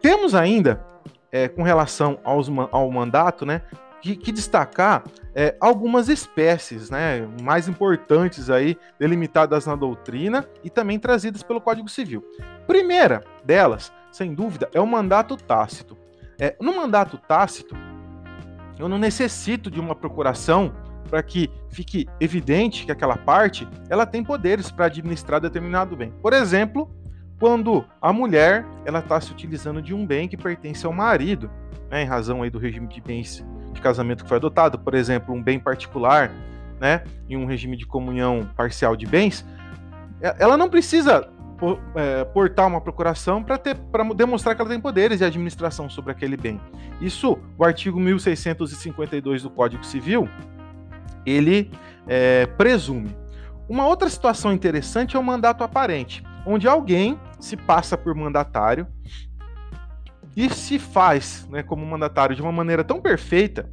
Temos 0.00 0.34
ainda, 0.34 0.84
é, 1.32 1.48
com 1.48 1.62
relação 1.62 2.18
aos, 2.24 2.48
ao 2.70 2.90
mandato, 2.90 3.44
né, 3.44 3.62
que, 4.00 4.32
destacar 4.32 5.04
é, 5.34 5.56
algumas 5.60 6.08
espécies 6.08 6.90
né, 6.90 7.28
mais 7.42 7.68
importantes 7.68 8.50
aí, 8.50 8.76
delimitadas 8.98 9.66
na 9.66 9.76
doutrina 9.76 10.46
e 10.64 10.70
também 10.70 10.98
trazidas 10.98 11.42
pelo 11.42 11.60
Código 11.60 11.88
Civil. 11.88 12.24
Primeira 12.66 13.22
delas, 13.44 13.92
sem 14.10 14.34
dúvida, 14.34 14.68
é 14.72 14.80
o 14.80 14.86
mandato 14.86 15.36
tácito. 15.36 15.96
É, 16.38 16.56
no 16.60 16.74
mandato 16.74 17.18
tácito, 17.18 17.76
eu 18.78 18.88
não 18.88 18.98
necessito 18.98 19.70
de 19.70 19.78
uma 19.78 19.94
procuração 19.94 20.72
para 21.08 21.22
que 21.22 21.50
fique 21.68 22.06
evidente 22.20 22.86
que 22.86 22.92
aquela 22.92 23.16
parte 23.16 23.68
ela 23.88 24.06
tem 24.06 24.24
poderes 24.24 24.70
para 24.70 24.86
administrar 24.86 25.40
determinado 25.40 25.96
bem. 25.96 26.12
Por 26.22 26.32
exemplo, 26.32 26.90
quando 27.38 27.84
a 28.00 28.12
mulher 28.12 28.64
ela 28.84 29.00
está 29.00 29.20
se 29.20 29.32
utilizando 29.32 29.82
de 29.82 29.92
um 29.92 30.06
bem 30.06 30.28
que 30.28 30.36
pertence 30.36 30.86
ao 30.86 30.92
marido, 30.92 31.50
né, 31.90 32.02
em 32.02 32.06
razão 32.06 32.42
aí 32.42 32.50
do 32.50 32.58
regime 32.58 32.86
de 32.86 33.00
bens 33.00 33.44
de 33.72 33.80
casamento 33.80 34.22
que 34.22 34.28
foi 34.28 34.38
adotado, 34.38 34.78
por 34.78 34.94
exemplo, 34.94 35.34
um 35.34 35.42
bem 35.42 35.58
particular, 35.58 36.30
né, 36.80 37.04
em 37.28 37.36
um 37.36 37.46
regime 37.46 37.76
de 37.76 37.86
comunhão 37.86 38.48
parcial 38.56 38.96
de 38.96 39.06
bens, 39.06 39.44
ela 40.38 40.56
não 40.56 40.68
precisa 40.68 41.28
é, 41.94 42.24
portar 42.24 42.66
uma 42.66 42.80
procuração 42.80 43.42
para 43.42 43.60
demonstrar 44.14 44.54
que 44.54 44.62
ela 44.62 44.70
tem 44.70 44.80
poderes 44.80 45.18
de 45.18 45.24
administração 45.24 45.88
sobre 45.88 46.10
aquele 46.12 46.36
bem. 46.36 46.60
Isso, 47.00 47.38
o 47.58 47.64
artigo 47.64 48.00
1652 48.00 49.42
do 49.42 49.50
Código 49.50 49.84
Civil, 49.84 50.28
ele 51.24 51.70
é, 52.06 52.46
presume. 52.46 53.14
Uma 53.68 53.86
outra 53.86 54.08
situação 54.08 54.52
interessante 54.52 55.16
é 55.16 55.18
o 55.18 55.22
mandato 55.22 55.62
aparente, 55.62 56.24
onde 56.46 56.66
alguém 56.66 57.18
se 57.38 57.56
passa 57.56 57.96
por 57.96 58.14
mandatário 58.14 58.86
e 60.36 60.48
se 60.50 60.78
faz 60.78 61.46
né, 61.50 61.62
como 61.62 61.84
mandatário 61.84 62.34
de 62.34 62.42
uma 62.42 62.52
maneira 62.52 62.84
tão 62.84 63.00
perfeita, 63.00 63.68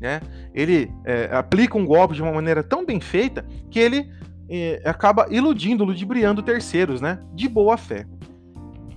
né, 0.00 0.20
ele 0.52 0.92
é, 1.04 1.30
aplica 1.32 1.78
um 1.78 1.86
golpe 1.86 2.14
de 2.14 2.22
uma 2.22 2.32
maneira 2.32 2.62
tão 2.62 2.84
bem 2.84 3.00
feita 3.00 3.46
que 3.70 3.78
ele 3.78 4.10
é, 4.48 4.82
acaba 4.84 5.26
iludindo, 5.30 5.84
ludibriando 5.84 6.42
terceiros, 6.42 7.00
né, 7.00 7.20
de 7.34 7.48
boa 7.48 7.76
fé. 7.76 8.06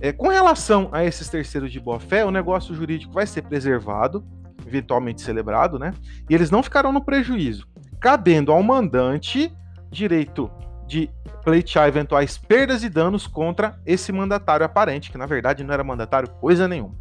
É, 0.00 0.12
com 0.12 0.28
relação 0.28 0.88
a 0.92 1.04
esses 1.04 1.28
terceiros 1.28 1.70
de 1.70 1.78
boa 1.78 2.00
fé, 2.00 2.24
o 2.24 2.30
negócio 2.30 2.74
jurídico 2.74 3.12
vai 3.12 3.26
ser 3.26 3.42
preservado, 3.42 4.24
eventualmente 4.66 5.20
celebrado, 5.20 5.78
né? 5.78 5.92
E 6.28 6.34
eles 6.34 6.50
não 6.50 6.62
ficarão 6.62 6.90
no 6.90 7.04
prejuízo, 7.04 7.66
cabendo 8.00 8.50
ao 8.50 8.62
mandante 8.62 9.52
direito 9.90 10.50
de 10.90 11.08
pleitear 11.44 11.86
eventuais 11.86 12.36
perdas 12.36 12.82
e 12.82 12.88
danos 12.88 13.24
contra 13.24 13.78
esse 13.86 14.10
mandatário 14.10 14.66
aparente, 14.66 15.10
que 15.10 15.16
na 15.16 15.24
verdade 15.24 15.62
não 15.62 15.72
era 15.72 15.84
mandatário 15.84 16.28
coisa 16.28 16.66
nenhuma. 16.66 16.96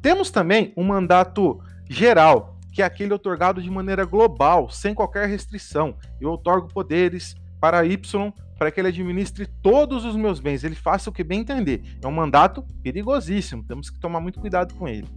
Temos 0.00 0.30
também 0.30 0.72
um 0.76 0.84
mandato 0.84 1.60
geral, 1.90 2.56
que 2.72 2.80
é 2.80 2.84
aquele 2.84 3.12
otorgado 3.12 3.60
de 3.60 3.68
maneira 3.68 4.04
global, 4.04 4.70
sem 4.70 4.94
qualquer 4.94 5.28
restrição. 5.28 5.96
Eu 6.20 6.30
otorgo 6.30 6.68
poderes 6.68 7.34
para 7.60 7.84
Y 7.84 8.32
para 8.56 8.70
que 8.70 8.80
ele 8.80 8.88
administre 8.88 9.46
todos 9.60 10.04
os 10.04 10.14
meus 10.14 10.38
bens, 10.38 10.62
ele 10.62 10.76
faça 10.76 11.10
o 11.10 11.12
que 11.12 11.24
bem 11.24 11.40
entender. 11.40 11.82
É 12.00 12.06
um 12.06 12.12
mandato 12.12 12.64
perigosíssimo, 12.84 13.64
temos 13.64 13.90
que 13.90 13.98
tomar 13.98 14.20
muito 14.20 14.38
cuidado 14.38 14.74
com 14.74 14.86
ele. 14.86 15.08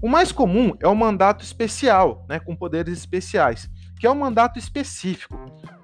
O 0.00 0.08
mais 0.08 0.32
comum 0.32 0.74
é 0.80 0.88
o 0.88 0.96
mandato 0.96 1.44
especial, 1.44 2.24
né, 2.26 2.40
com 2.40 2.56
poderes 2.56 2.96
especiais, 2.96 3.68
que 4.00 4.06
é 4.06 4.10
um 4.10 4.14
mandato 4.14 4.58
específico. 4.58 5.38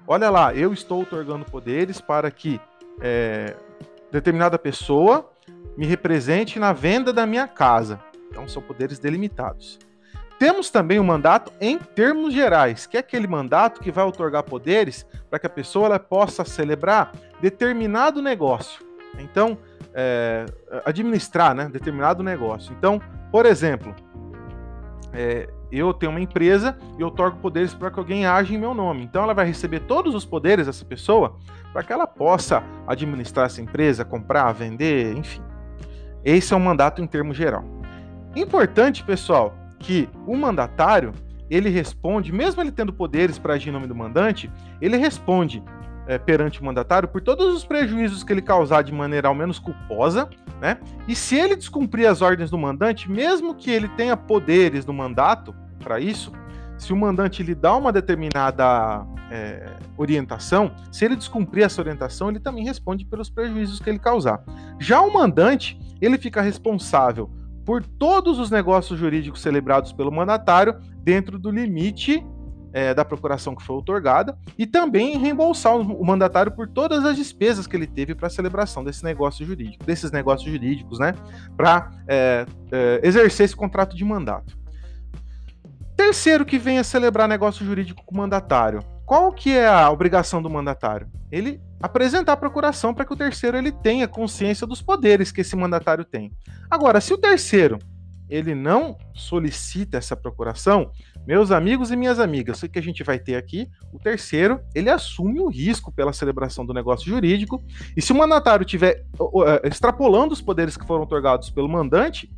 Olha 0.07 0.29
lá, 0.29 0.53
eu 0.53 0.71
estou 0.71 1.01
otorgando 1.01 1.45
poderes 1.45 1.99
para 1.99 2.29
que 2.29 2.61
é, 3.01 3.55
determinada 4.11 4.57
pessoa 4.59 5.31
me 5.75 5.85
represente 5.85 6.59
na 6.59 6.71
venda 6.73 7.11
da 7.11 7.25
minha 7.25 7.47
casa. 7.47 7.99
Então 8.29 8.47
são 8.47 8.61
poderes 8.61 8.99
delimitados. 8.99 9.79
Temos 10.37 10.69
também 10.69 10.99
o 10.99 11.01
um 11.01 11.05
mandato 11.05 11.51
em 11.59 11.79
termos 11.79 12.33
gerais, 12.33 12.85
que 12.85 12.97
é 12.97 12.99
aquele 12.99 13.25
mandato 13.25 13.81
que 13.81 13.91
vai 13.91 14.03
otorgar 14.03 14.43
poderes 14.43 15.05
para 15.29 15.39
que 15.39 15.47
a 15.47 15.49
pessoa 15.49 15.87
ela 15.87 15.99
possa 15.99 16.43
celebrar 16.43 17.11
determinado 17.41 18.21
negócio. 18.21 18.85
Então, 19.17 19.57
é, 19.93 20.45
administrar 20.83 21.55
né, 21.55 21.69
determinado 21.71 22.21
negócio. 22.21 22.75
Então, 22.77 23.01
por 23.31 23.45
exemplo, 23.45 23.95
é, 25.13 25.49
eu 25.71 25.93
tenho 25.93 26.11
uma 26.11 26.21
empresa 26.21 26.77
e 26.97 27.01
eu 27.01 27.07
otorgo 27.07 27.37
poderes 27.37 27.73
para 27.73 27.91
que 27.91 27.99
alguém 27.99 28.25
age 28.25 28.53
em 28.55 28.57
meu 28.57 28.73
nome. 28.73 29.03
Então, 29.03 29.23
ela 29.23 29.33
vai 29.33 29.45
receber 29.45 29.81
todos 29.81 30.13
os 30.15 30.25
poderes 30.25 30.67
dessa 30.67 30.85
pessoa 30.85 31.37
para 31.71 31.83
que 31.83 31.91
ela 31.91 32.07
possa 32.07 32.63
administrar 32.87 33.45
essa 33.45 33.61
empresa, 33.61 34.05
comprar, 34.05 34.51
vender, 34.53 35.15
enfim. 35.17 35.41
Esse 36.23 36.53
é 36.53 36.57
um 36.57 36.61
mandato 36.61 37.01
em 37.01 37.07
termos 37.07 37.37
geral. 37.37 37.63
Importante, 38.35 39.03
pessoal, 39.03 39.53
que 39.79 40.09
o 40.25 40.35
mandatário 40.35 41.13
ele 41.49 41.69
responde, 41.69 42.31
mesmo 42.31 42.61
ele 42.61 42.71
tendo 42.71 42.91
poderes 42.91 43.37
para 43.37 43.53
agir 43.53 43.69
em 43.69 43.71
nome 43.71 43.87
do 43.87 43.95
mandante, 43.95 44.51
ele 44.81 44.97
responde 44.97 45.63
é, 46.07 46.17
perante 46.17 46.61
o 46.61 46.65
mandatário 46.65 47.07
por 47.07 47.21
todos 47.21 47.53
os 47.53 47.65
prejuízos 47.65 48.23
que 48.23 48.31
ele 48.31 48.41
causar 48.41 48.83
de 48.83 48.93
maneira 48.93 49.27
ao 49.27 49.35
menos 49.35 49.59
culposa, 49.59 50.29
né? 50.61 50.77
E 51.07 51.15
se 51.15 51.35
ele 51.35 51.55
descumprir 51.55 52.09
as 52.09 52.21
ordens 52.21 52.49
do 52.49 52.57
mandante, 52.57 53.09
mesmo 53.09 53.55
que 53.55 53.71
ele 53.71 53.87
tenha 53.89 54.15
poderes 54.15 54.85
no 54.85 54.93
mandato 54.93 55.53
para 55.79 55.99
isso, 55.99 56.31
se 56.77 56.91
o 56.93 56.97
mandante 56.97 57.41
lhe 57.41 57.55
dá 57.55 57.75
uma 57.75 57.91
determinada 57.91 59.05
é, 59.31 59.69
orientação, 59.97 60.71
se 60.91 61.05
ele 61.05 61.15
descumprir 61.15 61.65
essa 61.65 61.81
orientação, 61.81 62.29
ele 62.29 62.39
também 62.39 62.65
responde 62.65 63.05
pelos 63.05 63.29
prejuízos 63.29 63.79
que 63.79 63.89
ele 63.89 63.99
causar. 63.99 64.43
Já 64.79 65.01
o 65.01 65.13
mandante, 65.13 65.79
ele 66.01 66.17
fica 66.17 66.41
responsável 66.41 67.29
por 67.65 67.83
todos 67.83 68.37
os 68.37 68.51
negócios 68.51 68.99
jurídicos 68.99 69.41
celebrados 69.41 69.91
pelo 69.91 70.11
mandatário 70.11 70.75
dentro 71.03 71.39
do 71.39 71.49
limite 71.49 72.23
é, 72.75 72.93
da 72.93 73.05
procuração 73.05 73.55
que 73.55 73.63
foi 73.63 73.77
otorgada 73.77 74.37
e 74.57 74.67
também 74.67 75.17
reembolsar 75.17 75.77
o 75.77 76.05
mandatário 76.05 76.51
por 76.51 76.67
todas 76.67 77.05
as 77.05 77.15
despesas 77.15 77.65
que 77.65 77.73
ele 77.73 77.87
teve 77.87 78.13
para 78.13 78.27
a 78.27 78.29
celebração 78.29 78.83
desse 78.83 79.01
negócio 79.01 79.45
jurídico, 79.45 79.85
desses 79.85 80.11
negócios 80.11 80.51
jurídicos, 80.51 80.99
né, 80.99 81.15
para 81.55 81.89
é, 82.05 82.45
é, 82.69 82.99
exercer 83.01 83.45
esse 83.45 83.55
contrato 83.55 83.95
de 83.95 84.03
mandato. 84.03 84.57
Terceiro 85.95 86.43
que 86.43 86.59
vem 86.59 86.77
a 86.77 86.83
celebrar 86.83 87.29
negócio 87.29 87.65
jurídico 87.65 88.03
com 88.05 88.13
o 88.13 88.17
mandatário. 88.17 88.83
Qual 89.05 89.31
que 89.31 89.55
é 89.55 89.69
a 89.69 89.89
obrigação 89.89 90.41
do 90.41 90.49
mandatário? 90.49 91.07
Ele 91.31 91.61
apresentar 91.81 92.33
a 92.33 92.37
procuração 92.37 92.93
para 92.93 93.05
que 93.05 93.13
o 93.13 93.15
terceiro 93.15 93.55
ele 93.55 93.71
tenha 93.71 94.05
consciência 94.05 94.67
dos 94.67 94.81
poderes 94.81 95.31
que 95.31 95.39
esse 95.39 95.55
mandatário 95.55 96.03
tem. 96.03 96.33
Agora, 96.69 96.99
se 96.99 97.13
o 97.13 97.17
terceiro 97.17 97.79
ele 98.29 98.55
não 98.55 98.97
solicita 99.13 99.97
essa 99.97 100.15
procuração, 100.15 100.91
meus 101.25 101.51
amigos 101.51 101.91
e 101.91 101.95
minhas 101.95 102.19
amigas, 102.19 102.61
o 102.61 102.69
que 102.69 102.79
a 102.79 102.81
gente 102.81 103.03
vai 103.03 103.17
ter 103.19 103.35
aqui? 103.35 103.67
O 103.91 103.99
terceiro, 103.99 104.59
ele 104.73 104.89
assume 104.89 105.39
o 105.39 105.47
risco 105.47 105.91
pela 105.91 106.13
celebração 106.13 106.65
do 106.65 106.73
negócio 106.73 107.07
jurídico, 107.07 107.63
e 107.95 108.01
se 108.01 108.11
o 108.11 108.15
mandatário 108.15 108.63
estiver 108.63 109.05
uh, 109.19 109.67
extrapolando 109.67 110.33
os 110.33 110.41
poderes 110.41 110.77
que 110.77 110.85
foram 110.85 111.03
otorgados 111.03 111.49
pelo 111.49 111.67
mandante, 111.67 112.31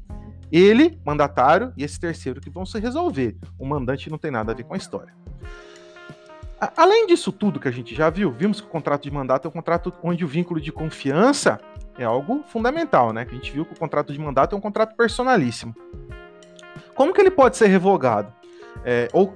ele, 0.52 0.98
mandatário, 1.06 1.74
e 1.76 1.84
esse 1.84 2.00
terceiro 2.00 2.40
que 2.40 2.50
vão 2.50 2.66
se 2.66 2.80
resolver. 2.80 3.36
O 3.60 3.66
mandante 3.66 4.10
não 4.10 4.18
tem 4.18 4.32
nada 4.32 4.54
a 4.54 4.56
ver 4.56 4.64
com 4.64 4.74
a 4.74 4.78
história. 4.78 5.14
Além 6.76 7.06
disso 7.06 7.32
tudo 7.32 7.60
que 7.60 7.68
a 7.68 7.72
gente 7.72 7.94
já 7.94 8.10
viu, 8.10 8.32
vimos 8.32 8.60
que 8.60 8.66
o 8.66 8.70
contrato 8.70 9.04
de 9.04 9.12
mandato 9.12 9.46
é 9.46 9.50
um 9.50 9.52
contrato 9.52 9.94
onde 10.02 10.26
o 10.26 10.28
vínculo 10.28 10.60
de 10.60 10.72
confiança 10.72 11.60
é 11.98 12.04
algo 12.04 12.44
fundamental, 12.48 13.12
né? 13.12 13.26
Que 13.26 13.32
a 13.32 13.36
gente 13.36 13.52
viu 13.52 13.66
que 13.66 13.74
o 13.74 13.78
contrato 13.78 14.14
de 14.14 14.20
mandato 14.20 14.56
é 14.56 14.58
um 14.58 14.62
contrato 14.62 14.96
personalíssimo. 14.96 15.76
Como 16.96 17.14
que 17.14 17.22
ele 17.22 17.32
pode 17.32 17.58
ser 17.58 17.68
revogado? 17.68 18.34
É, 18.84 19.08
ou 19.14 19.34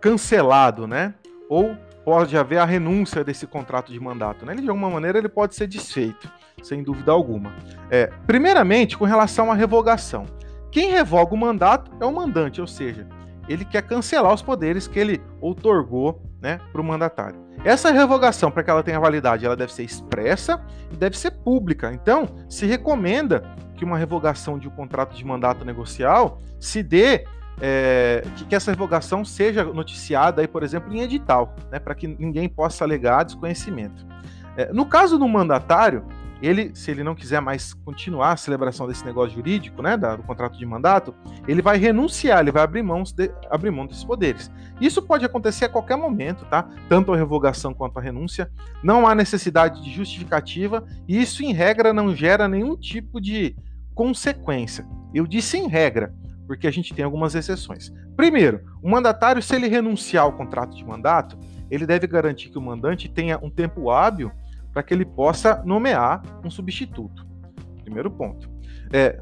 cancelado, 0.00 0.86
né? 0.86 1.14
Ou 1.48 1.76
pode 2.04 2.36
haver 2.36 2.58
a 2.58 2.64
renúncia 2.64 3.22
desse 3.22 3.46
contrato 3.46 3.92
de 3.92 4.00
mandato, 4.00 4.44
né? 4.44 4.52
Ele, 4.52 4.62
de 4.62 4.68
alguma 4.68 4.90
maneira 4.90 5.18
ele 5.18 5.28
pode 5.28 5.54
ser 5.54 5.66
desfeito, 5.66 6.30
sem 6.62 6.82
dúvida 6.82 7.12
alguma. 7.12 7.54
É, 7.90 8.06
primeiramente, 8.26 8.96
com 8.96 9.04
relação 9.04 9.50
à 9.50 9.54
revogação. 9.54 10.26
Quem 10.70 10.90
revoga 10.90 11.34
o 11.34 11.36
mandato 11.36 11.90
é 12.00 12.04
o 12.04 12.12
mandante, 12.12 12.60
ou 12.60 12.66
seja, 12.66 13.06
ele 13.48 13.64
quer 13.64 13.82
cancelar 13.82 14.32
os 14.32 14.42
poderes 14.42 14.86
que 14.86 14.98
ele 14.98 15.20
outorgou 15.40 16.22
né, 16.40 16.60
para 16.72 16.80
o 16.80 16.84
mandatário. 16.84 17.40
Essa 17.64 17.92
revogação, 17.92 18.50
para 18.50 18.62
que 18.62 18.70
ela 18.70 18.82
tenha 18.82 18.98
validade, 18.98 19.46
ela 19.46 19.56
deve 19.56 19.72
ser 19.72 19.84
expressa 19.84 20.60
e 20.90 20.96
deve 20.96 21.16
ser 21.16 21.30
pública. 21.30 21.92
Então, 21.92 22.26
se 22.48 22.66
recomenda 22.66 23.44
que 23.76 23.84
uma 23.84 23.96
revogação 23.96 24.58
de 24.58 24.66
um 24.66 24.70
contrato 24.70 25.16
de 25.16 25.24
mandato 25.24 25.64
negocial 25.64 26.40
se 26.58 26.82
dê 26.82 27.24
é, 27.60 28.22
que, 28.36 28.46
que, 28.46 28.54
essa 28.54 28.70
revogação 28.72 29.24
seja 29.24 29.64
noticiada, 29.64 30.40
aí, 30.40 30.48
por 30.48 30.62
exemplo, 30.62 30.92
em 30.92 31.00
edital, 31.00 31.54
né, 31.70 31.78
para 31.78 31.94
que 31.94 32.08
ninguém 32.08 32.48
possa 32.48 32.82
alegar 32.84 33.24
desconhecimento. 33.24 34.04
É, 34.56 34.72
no 34.72 34.84
caso 34.86 35.18
do 35.18 35.28
mandatário, 35.28 36.04
ele, 36.42 36.72
se 36.74 36.90
ele 36.90 37.04
não 37.04 37.14
quiser 37.14 37.40
mais 37.40 37.72
continuar 37.72 38.32
a 38.32 38.36
celebração 38.36 38.88
desse 38.88 39.04
negócio 39.04 39.34
jurídico, 39.34 39.80
né, 39.80 39.96
do 39.96 40.22
contrato 40.24 40.58
de 40.58 40.66
mandato, 40.66 41.14
ele 41.46 41.62
vai 41.62 41.78
renunciar, 41.78 42.40
ele 42.40 42.50
vai 42.50 42.64
abrir, 42.64 42.82
mãos 42.82 43.12
de, 43.12 43.30
abrir 43.48 43.70
mão 43.70 43.86
desses 43.86 44.02
poderes. 44.02 44.50
Isso 44.80 45.00
pode 45.00 45.24
acontecer 45.24 45.66
a 45.66 45.68
qualquer 45.68 45.96
momento, 45.96 46.44
tá? 46.46 46.68
Tanto 46.88 47.12
a 47.12 47.16
revogação 47.16 47.72
quanto 47.72 47.98
a 47.98 48.02
renúncia. 48.02 48.50
Não 48.82 49.06
há 49.06 49.14
necessidade 49.14 49.82
de 49.82 49.90
justificativa 49.92 50.84
e 51.06 51.22
isso, 51.22 51.44
em 51.44 51.52
regra, 51.52 51.92
não 51.92 52.14
gera 52.14 52.48
nenhum 52.48 52.76
tipo 52.76 53.20
de 53.20 53.54
consequência. 53.94 54.84
Eu 55.14 55.26
disse 55.26 55.56
em 55.56 55.68
regra, 55.68 56.12
porque 56.46 56.66
a 56.66 56.72
gente 56.72 56.92
tem 56.92 57.04
algumas 57.04 57.34
exceções. 57.34 57.92
Primeiro, 58.16 58.62
o 58.82 58.90
mandatário, 58.90 59.42
se 59.42 59.54
ele 59.54 59.68
renunciar 59.68 60.24
ao 60.24 60.32
contrato 60.32 60.74
de 60.74 60.84
mandato, 60.84 61.38
ele 61.70 61.86
deve 61.86 62.06
garantir 62.06 62.50
que 62.50 62.58
o 62.58 62.62
mandante 62.62 63.08
tenha 63.08 63.38
um 63.42 63.48
tempo 63.48 63.90
hábil 63.90 64.30
para 64.72 64.82
que 64.82 64.94
ele 64.94 65.04
possa 65.04 65.62
nomear 65.64 66.22
um 66.44 66.50
substituto. 66.50 67.26
Primeiro 67.84 68.10
ponto. 68.10 68.50
É, 68.92 69.20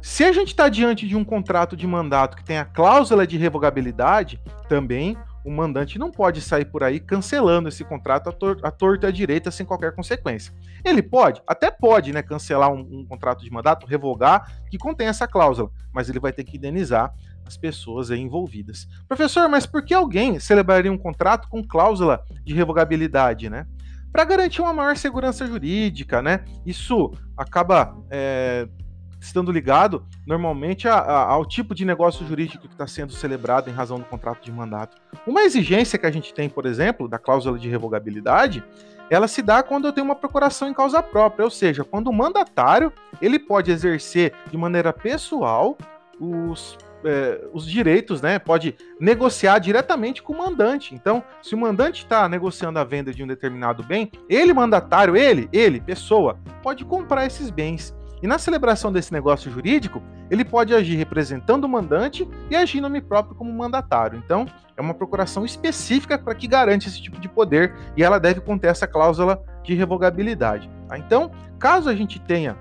se 0.00 0.22
a 0.22 0.32
gente 0.32 0.48
está 0.48 0.68
diante 0.68 1.08
de 1.08 1.16
um 1.16 1.24
contrato 1.24 1.76
de 1.76 1.86
mandato 1.86 2.36
que 2.36 2.44
tem 2.44 2.58
a 2.58 2.64
cláusula 2.64 3.26
de 3.26 3.38
revogabilidade, 3.38 4.40
também 4.68 5.16
o 5.44 5.50
mandante 5.50 5.98
não 5.98 6.10
pode 6.10 6.40
sair 6.40 6.64
por 6.64 6.82
aí 6.82 6.98
cancelando 6.98 7.68
esse 7.68 7.84
contrato 7.84 8.28
à, 8.28 8.32
tor 8.32 8.58
à 8.62 8.70
torta 8.70 9.08
à 9.08 9.10
direita 9.10 9.50
sem 9.50 9.64
qualquer 9.66 9.94
consequência. 9.94 10.54
Ele 10.82 11.02
pode, 11.02 11.42
até 11.46 11.70
pode, 11.70 12.12
né, 12.12 12.22
cancelar 12.22 12.72
um, 12.72 12.80
um, 12.80 13.06
contrato 13.06 13.44
de 13.44 13.50
mandato, 13.50 13.86
revogar, 13.86 14.62
que 14.70 14.78
contém 14.78 15.06
essa 15.06 15.28
cláusula, 15.28 15.70
mas 15.92 16.08
ele 16.08 16.18
vai 16.18 16.32
ter 16.32 16.44
que 16.44 16.56
indenizar 16.56 17.12
as 17.46 17.58
pessoas 17.58 18.10
envolvidas. 18.10 18.88
Professor, 19.06 19.48
mas 19.48 19.66
por 19.66 19.84
que 19.84 19.92
alguém 19.92 20.38
celebraria 20.38 20.90
um 20.90 20.98
contrato 20.98 21.48
com 21.48 21.62
cláusula 21.62 22.24
de 22.42 22.54
revogabilidade, 22.54 23.50
né? 23.50 23.66
Para 24.14 24.24
garantir 24.24 24.62
uma 24.62 24.72
maior 24.72 24.96
segurança 24.96 25.44
jurídica, 25.44 26.22
né? 26.22 26.44
Isso 26.64 27.10
acaba 27.36 27.96
é, 28.08 28.68
estando 29.20 29.50
ligado 29.50 30.06
normalmente 30.24 30.86
a, 30.86 30.94
a, 30.94 31.32
ao 31.32 31.44
tipo 31.44 31.74
de 31.74 31.84
negócio 31.84 32.24
jurídico 32.24 32.68
que 32.68 32.74
está 32.74 32.86
sendo 32.86 33.12
celebrado 33.12 33.68
em 33.68 33.72
razão 33.72 33.98
do 33.98 34.04
contrato 34.04 34.44
de 34.44 34.52
mandato. 34.52 34.96
Uma 35.26 35.42
exigência 35.42 35.98
que 35.98 36.06
a 36.06 36.12
gente 36.12 36.32
tem, 36.32 36.48
por 36.48 36.64
exemplo, 36.64 37.08
da 37.08 37.18
cláusula 37.18 37.58
de 37.58 37.68
revogabilidade, 37.68 38.62
ela 39.10 39.26
se 39.26 39.42
dá 39.42 39.64
quando 39.64 39.88
eu 39.88 39.92
tenho 39.92 40.04
uma 40.04 40.14
procuração 40.14 40.68
em 40.68 40.74
causa 40.74 41.02
própria, 41.02 41.44
ou 41.44 41.50
seja, 41.50 41.82
quando 41.82 42.06
o 42.06 42.12
mandatário 42.12 42.92
ele 43.20 43.40
pode 43.40 43.72
exercer 43.72 44.32
de 44.48 44.56
maneira 44.56 44.92
pessoal 44.92 45.76
os 46.20 46.78
é, 47.04 47.44
os 47.52 47.66
direitos, 47.66 48.20
né? 48.22 48.38
Pode 48.38 48.74
negociar 48.98 49.58
diretamente 49.58 50.22
com 50.22 50.32
o 50.32 50.38
mandante. 50.38 50.94
Então, 50.94 51.22
se 51.42 51.54
o 51.54 51.58
mandante 51.58 52.02
está 52.02 52.28
negociando 52.28 52.78
a 52.78 52.84
venda 52.84 53.12
de 53.12 53.22
um 53.22 53.26
determinado 53.26 53.82
bem, 53.82 54.10
ele, 54.28 54.52
mandatário, 54.52 55.16
ele, 55.16 55.48
ele, 55.52 55.80
pessoa, 55.80 56.38
pode 56.62 56.84
comprar 56.84 57.26
esses 57.26 57.50
bens. 57.50 57.94
E 58.22 58.26
na 58.26 58.38
celebração 58.38 58.90
desse 58.90 59.12
negócio 59.12 59.50
jurídico, 59.50 60.02
ele 60.30 60.44
pode 60.44 60.74
agir 60.74 60.96
representando 60.96 61.64
o 61.64 61.68
mandante 61.68 62.26
e 62.48 62.56
agir 62.56 62.78
em 62.78 62.80
nome 62.80 63.00
próprio 63.00 63.34
como 63.34 63.52
mandatário. 63.52 64.20
Então, 64.24 64.46
é 64.76 64.80
uma 64.80 64.94
procuração 64.94 65.44
específica 65.44 66.18
para 66.18 66.34
que 66.34 66.46
garante 66.46 66.88
esse 66.88 67.02
tipo 67.02 67.20
de 67.20 67.28
poder 67.28 67.74
e 67.96 68.02
ela 68.02 68.18
deve 68.18 68.40
conter 68.40 68.70
essa 68.70 68.86
cláusula 68.86 69.42
de 69.62 69.74
revogabilidade. 69.74 70.70
Tá? 70.88 70.98
Então, 70.98 71.30
caso 71.58 71.88
a 71.88 71.94
gente 71.94 72.18
tenha 72.18 72.56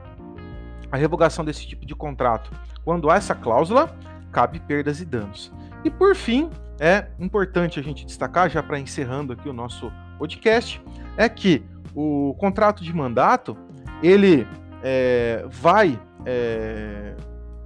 a 0.92 0.98
revogação 0.98 1.44
desse 1.44 1.66
tipo 1.66 1.86
de 1.86 1.96
contrato, 1.96 2.52
quando 2.86 3.10
há 3.10 3.16
essa 3.16 3.34
cláusula, 3.34 3.96
cabe 4.34 4.60
perdas 4.60 5.00
e 5.00 5.06
danos. 5.06 5.54
E 5.86 5.90
por 5.90 6.16
fim, 6.16 6.50
é 6.80 7.08
importante 7.20 7.80
a 7.80 7.84
gente 7.84 8.06
destacar, 8.06 8.50
já 8.50 8.62
para 8.62 8.80
encerrando 8.80 9.32
aqui 9.32 9.48
o 9.48 9.54
nosso 9.54 9.90
podcast, 10.18 10.82
é 11.16 11.30
que 11.30 11.64
o 11.96 12.36
contrato 12.40 12.84
de 12.84 12.94
mandato 12.94 13.56
ele 14.02 14.46
é, 14.82 15.46
vai, 15.50 15.98
é, 16.26 17.16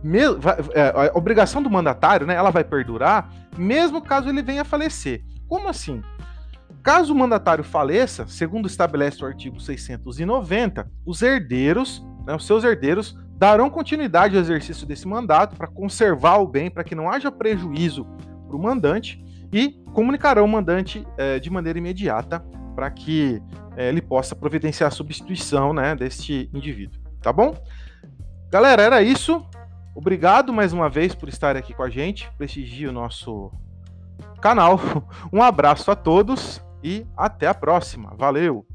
me, 0.04 0.30
vai 0.36 0.58
é, 0.76 1.10
a 1.14 1.18
obrigação 1.18 1.64
do 1.64 1.70
mandatário, 1.70 2.28
né, 2.28 2.36
ela 2.36 2.52
vai 2.52 2.64
perdurar 2.64 3.32
mesmo 3.58 4.02
caso 4.02 4.30
ele 4.30 4.42
venha 4.42 4.62
a 4.62 4.66
falecer. 4.66 5.24
Como 5.48 5.68
assim? 5.68 6.02
Caso 6.84 7.14
o 7.14 7.18
mandatário 7.18 7.64
faleça, 7.64 8.28
segundo 8.28 8.68
estabelece 8.68 9.24
o 9.24 9.28
artigo 9.28 9.60
690, 9.60 10.90
os 11.06 11.22
herdeiros, 11.22 12.06
né, 12.26 12.36
os 12.36 12.46
seus 12.46 12.64
herdeiros 12.64 13.18
darão 13.38 13.70
continuidade 13.70 14.36
ao 14.36 14.42
exercício 14.42 14.86
desse 14.86 15.08
mandato 15.08 15.56
para 15.56 15.68
conservar 15.68 16.38
o 16.38 16.48
bem, 16.48 16.70
para 16.72 16.84
que 16.84 16.96
não 16.96 17.10
haja 17.10 17.32
prejuízo 17.32 18.06
para 18.48 18.56
o 18.56 18.62
mandante 18.62 19.24
e 19.54 19.80
comunicarão 19.94 20.44
o 20.44 20.48
mandante 20.48 21.06
é, 21.18 21.40
de 21.40 21.50
maneira 21.50 21.78
imediata 21.80 22.44
para 22.76 22.90
que 22.92 23.42
é, 23.76 23.90
ele 23.90 24.02
possa 24.02 24.36
providenciar 24.36 24.88
a 24.88 24.92
substituição 24.92 25.74
né, 25.74 25.96
deste 25.96 26.50
indivíduo. 26.54 27.00
Tá 27.22 27.32
bom? 27.32 27.56
Galera, 28.50 28.82
era 28.82 29.02
isso. 29.02 29.46
Obrigado 29.96 30.54
mais 30.54 30.74
uma 30.74 30.90
vez 30.90 31.16
por 31.16 31.30
estar 31.30 31.56
aqui 31.56 31.74
com 31.74 31.84
a 31.84 31.90
gente. 31.90 32.32
Prestigie 32.38 32.88
o 32.88 32.92
nosso 32.92 33.52
canal. 34.42 34.80
Um 35.34 35.42
abraço 35.42 35.90
a 35.90 35.96
todos 35.96 36.62
e 36.84 37.06
até 37.16 37.48
a 37.48 37.54
próxima. 37.54 38.14
Valeu! 38.16 38.67